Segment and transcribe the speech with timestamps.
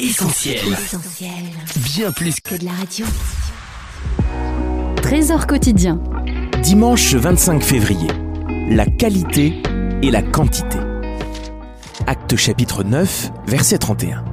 [0.00, 0.60] Essentiel.
[1.82, 3.04] Bien plus que de la radio.
[5.02, 6.00] Trésor quotidien.
[6.62, 8.06] Dimanche 25 février.
[8.70, 9.60] La qualité
[10.02, 10.78] et la quantité.
[12.06, 14.24] Acte chapitre 9, verset 31.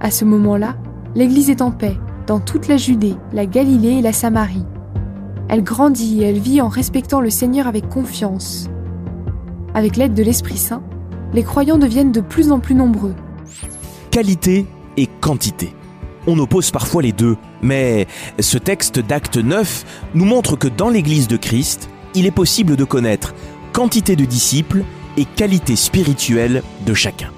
[0.00, 0.76] À ce moment-là,
[1.14, 1.96] l'Église est en paix
[2.26, 4.66] dans toute la Judée, la Galilée et la Samarie.
[5.48, 8.68] Elle grandit et elle vit en respectant le Seigneur avec confiance.
[9.72, 10.82] Avec l'aide de l'Esprit Saint,
[11.32, 13.14] les croyants deviennent de plus en plus nombreux.
[14.10, 14.66] Qualité
[14.96, 15.74] et quantité.
[16.26, 18.06] On oppose parfois les deux, mais
[18.38, 22.84] ce texte d'acte 9 nous montre que dans l'Église de Christ, il est possible de
[22.84, 23.34] connaître
[23.72, 24.84] quantité de disciples
[25.16, 27.30] et qualité spirituelle de chacun.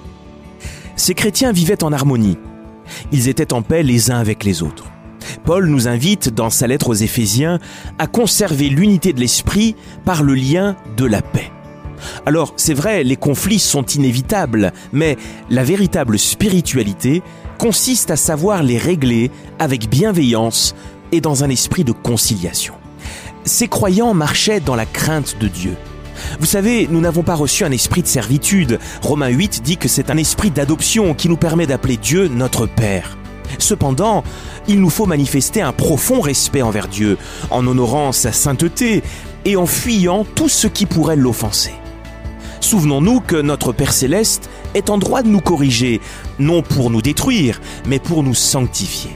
[0.97, 2.39] Ces chrétiens vivaient en harmonie.
[3.13, 4.85] Ils étaient en paix les uns avec les autres.
[5.45, 7.59] Paul nous invite dans sa lettre aux Éphésiens
[7.99, 11.51] à conserver l'unité de l'esprit par le lien de la paix.
[12.27, 15.17] Alors c'est vrai, les conflits sont inévitables, mais
[15.51, 17.23] la véritable spiritualité
[17.59, 20.75] consiste à savoir les régler avec bienveillance
[21.13, 22.75] et dans un esprit de conciliation.
[23.45, 25.77] Ces croyants marchaient dans la crainte de Dieu.
[26.41, 28.79] Vous savez, nous n'avons pas reçu un esprit de servitude.
[29.03, 33.19] Romains 8 dit que c'est un esprit d'adoption qui nous permet d'appeler Dieu notre Père.
[33.59, 34.25] Cependant,
[34.67, 37.19] il nous faut manifester un profond respect envers Dieu,
[37.51, 39.03] en honorant sa sainteté
[39.45, 41.75] et en fuyant tout ce qui pourrait l'offenser.
[42.65, 46.01] Souvenons-nous que notre Père céleste est en droit de nous corriger,
[46.39, 49.11] non pour nous détruire, mais pour nous sanctifier.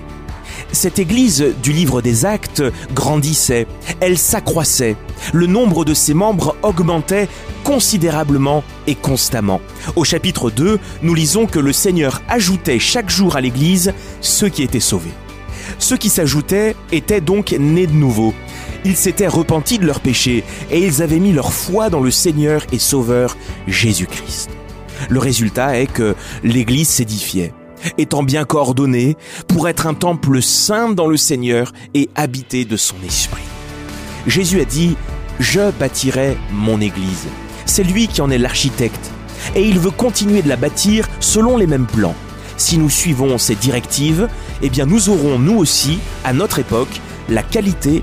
[0.71, 3.67] Cette Église du livre des actes grandissait,
[4.01, 4.97] elle s'accroissait,
[5.33, 7.27] le nombre de ses membres augmentait
[7.65, 9.63] considérablement et constamment.
[9.97, 14.63] Au chapitre 2, nous lisons que le Seigneur ajoutait chaque jour à l'Église ceux qui
[14.63, 15.15] étaient sauvés.
[15.79, 18.35] Ceux qui s'ajoutaient étaient donc nés de nouveau.
[18.85, 22.63] Ils s'étaient repentis de leurs péchés et ils avaient mis leur foi dans le Seigneur
[22.73, 24.51] et Sauveur Jésus-Christ.
[25.09, 27.53] Le résultat est que l'Église s'édifiait,
[27.99, 32.97] étant bien coordonnée pour être un temple saint dans le Seigneur et habité de son
[33.07, 33.43] esprit.
[34.27, 34.97] Jésus a dit,
[35.39, 37.27] Je bâtirai mon Église.
[37.67, 39.13] C'est lui qui en est l'architecte
[39.55, 42.15] et il veut continuer de la bâtir selon les mêmes plans.
[42.57, 44.29] Si nous suivons ces directives,
[44.63, 48.03] eh bien nous aurons nous aussi, à notre époque, la qualité